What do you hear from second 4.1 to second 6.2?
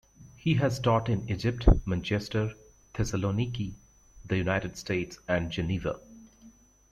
the United States, and Geneva.